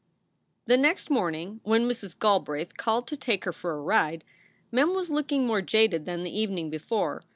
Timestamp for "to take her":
3.09-3.53